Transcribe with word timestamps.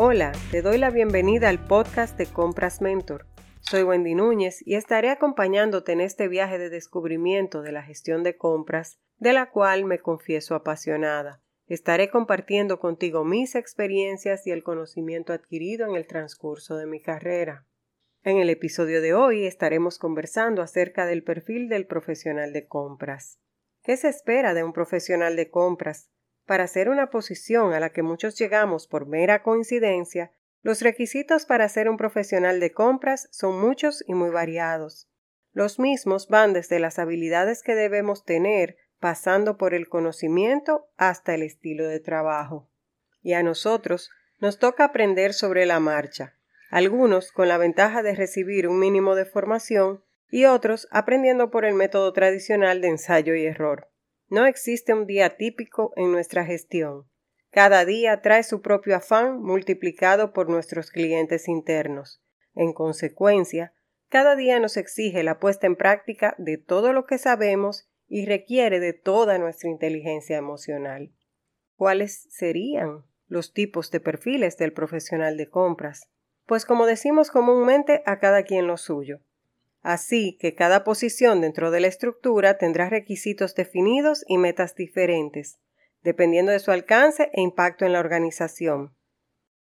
Hola, 0.00 0.30
te 0.52 0.62
doy 0.62 0.78
la 0.78 0.90
bienvenida 0.90 1.48
al 1.48 1.58
podcast 1.58 2.16
de 2.16 2.26
Compras 2.26 2.80
Mentor. 2.80 3.26
Soy 3.58 3.82
Wendy 3.82 4.14
Núñez 4.14 4.64
y 4.64 4.76
estaré 4.76 5.10
acompañándote 5.10 5.90
en 5.90 6.00
este 6.00 6.28
viaje 6.28 6.56
de 6.56 6.70
descubrimiento 6.70 7.62
de 7.62 7.72
la 7.72 7.82
gestión 7.82 8.22
de 8.22 8.36
compras, 8.36 9.00
de 9.16 9.32
la 9.32 9.50
cual 9.50 9.86
me 9.86 9.98
confieso 9.98 10.54
apasionada. 10.54 11.42
Estaré 11.66 12.10
compartiendo 12.10 12.78
contigo 12.78 13.24
mis 13.24 13.56
experiencias 13.56 14.46
y 14.46 14.52
el 14.52 14.62
conocimiento 14.62 15.32
adquirido 15.32 15.88
en 15.88 15.96
el 15.96 16.06
transcurso 16.06 16.76
de 16.76 16.86
mi 16.86 17.02
carrera. 17.02 17.66
En 18.22 18.36
el 18.36 18.50
episodio 18.50 19.02
de 19.02 19.14
hoy 19.14 19.46
estaremos 19.46 19.98
conversando 19.98 20.62
acerca 20.62 21.06
del 21.06 21.24
perfil 21.24 21.68
del 21.68 21.88
profesional 21.88 22.52
de 22.52 22.68
compras. 22.68 23.40
¿Qué 23.82 23.96
se 23.96 24.08
espera 24.10 24.54
de 24.54 24.62
un 24.62 24.72
profesional 24.72 25.34
de 25.34 25.50
compras? 25.50 26.08
Para 26.48 26.66
ser 26.66 26.88
una 26.88 27.10
posición 27.10 27.74
a 27.74 27.78
la 27.78 27.90
que 27.90 28.02
muchos 28.02 28.38
llegamos 28.38 28.86
por 28.86 29.04
mera 29.04 29.42
coincidencia, 29.42 30.32
los 30.62 30.80
requisitos 30.80 31.44
para 31.44 31.68
ser 31.68 31.90
un 31.90 31.98
profesional 31.98 32.58
de 32.58 32.72
compras 32.72 33.28
son 33.32 33.60
muchos 33.60 34.02
y 34.06 34.14
muy 34.14 34.30
variados. 34.30 35.10
Los 35.52 35.78
mismos 35.78 36.28
van 36.28 36.54
desde 36.54 36.80
las 36.80 36.98
habilidades 36.98 37.62
que 37.62 37.74
debemos 37.74 38.24
tener, 38.24 38.78
pasando 38.98 39.58
por 39.58 39.74
el 39.74 39.90
conocimiento 39.90 40.88
hasta 40.96 41.34
el 41.34 41.42
estilo 41.42 41.86
de 41.86 42.00
trabajo. 42.00 42.66
Y 43.20 43.34
a 43.34 43.42
nosotros 43.42 44.10
nos 44.40 44.58
toca 44.58 44.84
aprender 44.84 45.34
sobre 45.34 45.66
la 45.66 45.80
marcha, 45.80 46.34
algunos 46.70 47.30
con 47.30 47.48
la 47.48 47.58
ventaja 47.58 48.02
de 48.02 48.14
recibir 48.14 48.68
un 48.68 48.78
mínimo 48.78 49.16
de 49.16 49.26
formación 49.26 50.02
y 50.30 50.46
otros 50.46 50.88
aprendiendo 50.92 51.50
por 51.50 51.66
el 51.66 51.74
método 51.74 52.10
tradicional 52.14 52.80
de 52.80 52.88
ensayo 52.88 53.34
y 53.34 53.44
error. 53.44 53.90
No 54.30 54.44
existe 54.44 54.92
un 54.92 55.06
día 55.06 55.36
típico 55.36 55.92
en 55.96 56.12
nuestra 56.12 56.44
gestión. 56.44 57.08
Cada 57.50 57.86
día 57.86 58.20
trae 58.20 58.42
su 58.42 58.60
propio 58.60 58.94
afán 58.94 59.40
multiplicado 59.40 60.34
por 60.34 60.50
nuestros 60.50 60.90
clientes 60.90 61.48
internos. 61.48 62.22
En 62.54 62.74
consecuencia, 62.74 63.72
cada 64.10 64.36
día 64.36 64.60
nos 64.60 64.76
exige 64.76 65.22
la 65.22 65.38
puesta 65.38 65.66
en 65.66 65.76
práctica 65.76 66.34
de 66.36 66.58
todo 66.58 66.92
lo 66.92 67.06
que 67.06 67.16
sabemos 67.16 67.88
y 68.06 68.26
requiere 68.26 68.80
de 68.80 68.92
toda 68.92 69.38
nuestra 69.38 69.70
inteligencia 69.70 70.36
emocional. 70.36 71.10
¿Cuáles 71.76 72.26
serían 72.30 73.04
los 73.28 73.54
tipos 73.54 73.90
de 73.90 74.00
perfiles 74.00 74.58
del 74.58 74.74
profesional 74.74 75.38
de 75.38 75.48
compras? 75.48 76.10
Pues 76.44 76.66
como 76.66 76.84
decimos 76.84 77.30
comúnmente, 77.30 78.02
a 78.04 78.18
cada 78.18 78.42
quien 78.42 78.66
lo 78.66 78.76
suyo. 78.76 79.20
Así 79.88 80.36
que 80.38 80.54
cada 80.54 80.84
posición 80.84 81.40
dentro 81.40 81.70
de 81.70 81.80
la 81.80 81.86
estructura 81.86 82.58
tendrá 82.58 82.90
requisitos 82.90 83.54
definidos 83.54 84.22
y 84.28 84.36
metas 84.36 84.74
diferentes, 84.74 85.60
dependiendo 86.02 86.52
de 86.52 86.58
su 86.58 86.70
alcance 86.72 87.30
e 87.32 87.40
impacto 87.40 87.86
en 87.86 87.94
la 87.94 88.00
organización. 88.00 88.94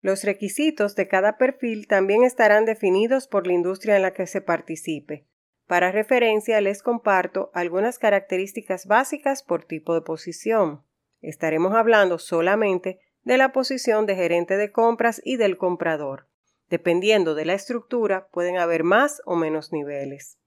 Los 0.00 0.24
requisitos 0.24 0.94
de 0.96 1.06
cada 1.06 1.36
perfil 1.36 1.86
también 1.86 2.24
estarán 2.24 2.64
definidos 2.64 3.28
por 3.28 3.46
la 3.46 3.52
industria 3.52 3.96
en 3.96 4.00
la 4.00 4.14
que 4.14 4.26
se 4.26 4.40
participe. 4.40 5.26
Para 5.66 5.92
referencia 5.92 6.62
les 6.62 6.82
comparto 6.82 7.50
algunas 7.52 7.98
características 7.98 8.86
básicas 8.86 9.42
por 9.42 9.64
tipo 9.64 9.92
de 9.92 10.00
posición. 10.00 10.82
Estaremos 11.20 11.74
hablando 11.74 12.18
solamente 12.18 13.00
de 13.24 13.36
la 13.36 13.52
posición 13.52 14.06
de 14.06 14.16
gerente 14.16 14.56
de 14.56 14.72
compras 14.72 15.20
y 15.22 15.36
del 15.36 15.58
comprador. 15.58 16.26
Dependiendo 16.68 17.34
de 17.36 17.44
la 17.44 17.54
estructura, 17.54 18.28
pueden 18.32 18.58
haber 18.58 18.82
más 18.82 19.22
o 19.24 19.36
menos 19.36 19.72
niveles. 19.72 20.38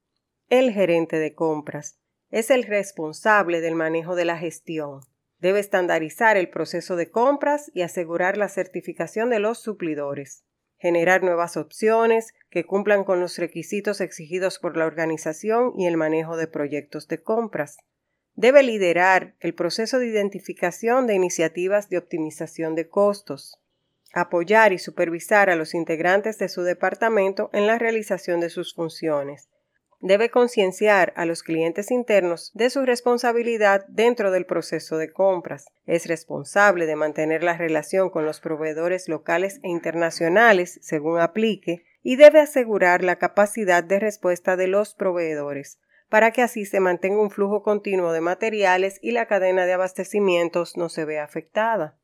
El 0.50 0.72
gerente 0.72 1.18
de 1.18 1.34
compras 1.34 1.98
es 2.30 2.50
el 2.50 2.64
responsable 2.64 3.62
del 3.62 3.76
manejo 3.76 4.16
de 4.16 4.26
la 4.26 4.38
gestión. 4.38 5.02
Debe 5.40 5.62
estandarizar 5.62 6.36
el 6.36 6.50
proceso 6.50 6.98
de 6.98 7.10
compras 7.10 7.72
y 7.74 7.84
asegurar 7.84 8.36
la 8.36 8.50
certificación 8.50 9.30
de 9.30 9.40
los 9.40 9.60
suplidores, 9.60 10.44
generar 10.78 11.24
nuevas 11.24 11.56
opciones 11.56 12.34
que 12.50 12.66
cumplan 12.66 13.06
con 13.06 13.22
los 13.22 13.38
requisitos 13.38 14.02
exigidos 14.02 14.60
por 14.60 14.76
la 14.76 14.86
organización 14.86 15.74
y 15.78 15.88
el 15.88 15.96
manejo 15.96 16.36
de 16.36 16.48
proyectos 16.48 17.08
de 17.08 17.24
compras. 17.24 17.78
Debe 18.34 18.64
liderar 18.64 19.36
el 19.40 19.56
proceso 19.56 20.00
de 20.00 20.08
identificación 20.08 21.08
de 21.08 21.16
iniciativas 21.16 21.90
de 21.90 21.98
optimización 21.98 22.76
de 22.76 22.90
costos 22.90 23.62
apoyar 24.14 24.74
y 24.74 24.80
supervisar 24.80 25.50
a 25.50 25.56
los 25.56 25.74
integrantes 25.74 26.38
de 26.38 26.50
su 26.50 26.64
departamento 26.64 27.50
en 27.54 27.68
la 27.68 27.78
realización 27.78 28.40
de 28.40 28.50
sus 28.50 28.74
funciones. 28.74 29.50
Debe 30.02 30.30
concienciar 30.30 31.12
a 31.18 31.26
los 31.26 31.44
clientes 31.44 31.92
internos 31.92 32.52
de 32.54 32.70
su 32.70 32.86
responsabilidad 32.86 33.86
dentro 33.90 34.32
del 34.32 34.46
proceso 34.46 34.98
de 34.98 35.12
compras. 35.12 35.66
Es 35.86 36.08
responsable 36.08 36.86
de 36.86 36.96
mantener 36.96 37.44
la 37.44 37.58
relación 37.58 38.10
con 38.10 38.26
los 38.26 38.40
proveedores 38.40 39.10
locales 39.10 39.60
e 39.62 39.68
internacionales 39.68 40.80
según 40.82 41.20
aplique 41.20 41.84
y 42.02 42.16
debe 42.16 42.40
asegurar 42.40 43.04
la 43.04 43.18
capacidad 43.18 43.84
de 43.84 44.00
respuesta 44.00 44.56
de 44.56 44.68
los 44.68 44.96
proveedores 44.96 45.80
para 46.10 46.32
que 46.32 46.42
así 46.42 46.66
se 46.66 46.80
mantenga 46.80 47.22
un 47.22 47.30
flujo 47.30 47.62
continuo 47.62 48.12
de 48.12 48.22
materiales 48.22 49.00
y 49.02 49.12
la 49.12 49.28
cadena 49.28 49.66
de 49.66 49.74
abastecimientos 49.74 50.76
no 50.76 50.90
se 50.90 51.06
vea 51.06 51.24
afectada. 51.24 51.98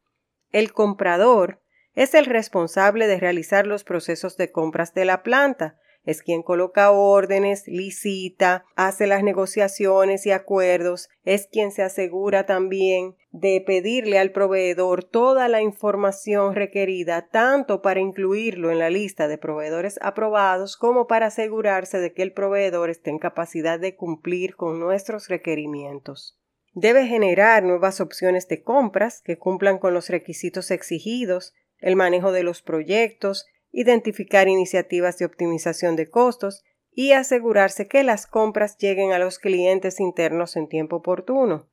El 0.52 0.72
comprador 0.74 1.60
es 1.96 2.14
el 2.14 2.26
responsable 2.26 3.08
de 3.08 3.20
realizar 3.20 3.66
los 3.66 3.84
procesos 3.84 4.38
de 4.38 4.52
compras 4.52 4.94
de 4.94 5.06
la 5.06 5.24
planta. 5.24 5.80
Es 6.04 6.22
quien 6.22 6.44
coloca 6.44 6.92
órdenes, 6.92 7.68
licita, 7.68 8.64
hace 8.76 9.08
las 9.08 9.24
negociaciones 9.24 10.28
y 10.28 10.32
acuerdos, 10.32 11.10
es 11.24 11.48
quien 11.48 11.72
se 11.72 11.82
asegura 11.82 12.46
también 12.46 13.16
de 13.32 13.64
pedirle 13.66 14.20
al 14.20 14.32
proveedor 14.32 15.04
toda 15.04 15.48
la 15.48 15.62
información 15.62 16.54
requerida 16.54 17.28
tanto 17.28 17.82
para 17.82 18.02
incluirlo 18.02 18.70
en 18.72 18.78
la 18.78 18.92
lista 18.92 19.28
de 19.28 19.40
proveedores 19.40 19.98
aprobados 20.02 20.78
como 20.78 21.08
para 21.08 21.28
asegurarse 21.28 21.98
de 21.98 22.14
que 22.14 22.22
el 22.22 22.34
proveedor 22.34 22.92
esté 22.92 23.10
en 23.10 23.18
capacidad 23.18 23.80
de 23.80 23.96
cumplir 23.96 24.56
con 24.56 24.80
nuestros 24.80 25.28
requerimientos. 25.28 26.40
Debe 26.74 27.08
generar 27.08 27.64
nuevas 27.64 28.00
opciones 28.00 28.48
de 28.48 28.62
compras 28.62 29.22
que 29.24 29.38
cumplan 29.38 29.80
con 29.80 29.94
los 29.94 30.10
requisitos 30.10 30.72
exigidos, 30.72 31.54
el 31.86 31.96
manejo 31.96 32.32
de 32.32 32.42
los 32.42 32.64
proyectos, 32.64 33.46
identificar 33.72 34.48
iniciativas 34.48 35.20
de 35.20 35.26
optimización 35.26 35.96
de 35.96 36.10
costos 36.10 36.64
y 36.92 37.12
asegurarse 37.12 37.88
que 37.88 38.02
las 38.02 38.26
compras 38.26 38.80
lleguen 38.80 39.12
a 39.12 39.20
los 39.20 39.38
clientes 39.38 40.00
internos 40.00 40.56
en 40.56 40.68
tiempo 40.68 40.96
oportuno. 40.96 41.70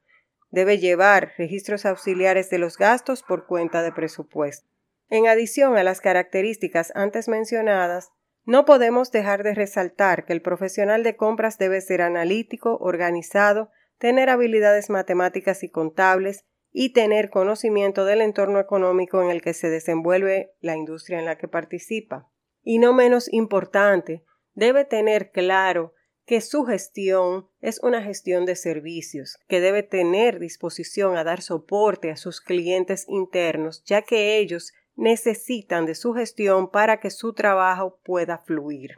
Debe 0.50 0.76
llevar 0.76 1.32
registros 1.38 1.86
auxiliares 1.86 2.50
de 2.50 2.58
los 2.58 2.76
gastos 2.76 3.22
por 3.22 3.46
cuenta 3.46 3.82
de 3.82 3.90
presupuesto. 3.90 4.68
En 5.08 5.28
adición 5.28 5.78
a 5.78 5.82
las 5.82 6.02
características 6.02 6.92
antes 6.94 7.26
mencionadas, 7.26 8.10
no 8.44 8.66
podemos 8.66 9.12
dejar 9.12 9.42
de 9.42 9.54
resaltar 9.54 10.26
que 10.26 10.34
el 10.34 10.42
profesional 10.42 11.04
de 11.04 11.16
compras 11.16 11.56
debe 11.56 11.80
ser 11.80 12.02
analítico, 12.02 12.76
organizado, 12.82 13.70
tener 13.96 14.28
habilidades 14.28 14.90
matemáticas 14.90 15.62
y 15.62 15.70
contables, 15.70 16.44
y 16.72 16.92
tener 16.92 17.30
conocimiento 17.30 18.04
del 18.04 18.22
entorno 18.22 18.58
económico 18.58 19.22
en 19.22 19.30
el 19.30 19.42
que 19.42 19.54
se 19.54 19.68
desenvuelve 19.68 20.54
la 20.60 20.76
industria 20.76 21.18
en 21.18 21.26
la 21.26 21.36
que 21.36 21.48
participa. 21.48 22.30
Y 22.62 22.78
no 22.78 22.94
menos 22.94 23.32
importante, 23.32 24.24
debe 24.54 24.84
tener 24.84 25.30
claro 25.30 25.94
que 26.24 26.40
su 26.40 26.64
gestión 26.64 27.48
es 27.60 27.82
una 27.82 28.02
gestión 28.02 28.46
de 28.46 28.56
servicios, 28.56 29.38
que 29.48 29.60
debe 29.60 29.82
tener 29.82 30.38
disposición 30.38 31.16
a 31.16 31.24
dar 31.24 31.42
soporte 31.42 32.10
a 32.10 32.16
sus 32.16 32.40
clientes 32.40 33.06
internos, 33.08 33.82
ya 33.84 34.02
que 34.02 34.38
ellos 34.38 34.72
necesitan 34.94 35.84
de 35.84 35.94
su 35.94 36.12
gestión 36.14 36.70
para 36.70 37.00
que 37.00 37.10
su 37.10 37.34
trabajo 37.34 38.00
pueda 38.04 38.38
fluir. 38.38 38.94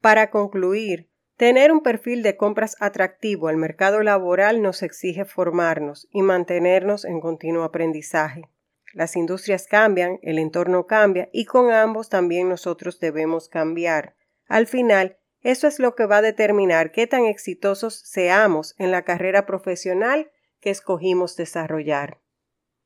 Para 0.00 0.30
concluir, 0.30 1.10
Tener 1.36 1.72
un 1.72 1.80
perfil 1.80 2.22
de 2.22 2.36
compras 2.36 2.76
atractivo 2.78 3.48
al 3.48 3.56
mercado 3.56 4.02
laboral 4.02 4.62
nos 4.62 4.82
exige 4.84 5.24
formarnos 5.24 6.06
y 6.12 6.22
mantenernos 6.22 7.04
en 7.04 7.20
continuo 7.20 7.64
aprendizaje. 7.64 8.48
Las 8.92 9.16
industrias 9.16 9.66
cambian, 9.66 10.20
el 10.22 10.38
entorno 10.38 10.86
cambia 10.86 11.28
y 11.32 11.46
con 11.46 11.72
ambos 11.72 12.08
también 12.08 12.48
nosotros 12.48 13.00
debemos 13.00 13.48
cambiar. 13.48 14.14
Al 14.46 14.68
final, 14.68 15.18
eso 15.42 15.66
es 15.66 15.80
lo 15.80 15.96
que 15.96 16.06
va 16.06 16.18
a 16.18 16.22
determinar 16.22 16.92
qué 16.92 17.08
tan 17.08 17.24
exitosos 17.24 18.00
seamos 18.04 18.76
en 18.78 18.92
la 18.92 19.02
carrera 19.02 19.44
profesional 19.44 20.30
que 20.60 20.70
escogimos 20.70 21.36
desarrollar. 21.36 22.20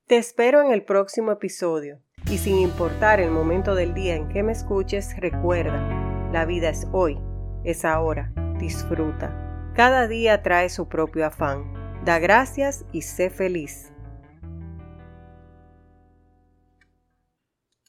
Te 0.06 0.16
espero 0.16 0.62
en 0.62 0.72
el 0.72 0.82
próximo 0.82 1.32
episodio 1.32 2.00
y 2.30 2.38
sin 2.38 2.56
importar 2.56 3.20
el 3.20 3.30
momento 3.30 3.74
del 3.74 3.92
día 3.92 4.16
en 4.16 4.30
que 4.30 4.42
me 4.42 4.52
escuches, 4.52 5.14
recuerda, 5.18 6.30
la 6.32 6.46
vida 6.46 6.70
es 6.70 6.86
hoy, 6.92 7.18
es 7.64 7.84
ahora 7.84 8.32
disfruta. 8.58 9.72
Cada 9.74 10.08
día 10.08 10.42
trae 10.42 10.68
su 10.68 10.88
propio 10.88 11.26
afán. 11.26 11.64
Da 12.04 12.18
gracias 12.18 12.84
y 12.92 13.02
sé 13.02 13.30
feliz. 13.30 13.92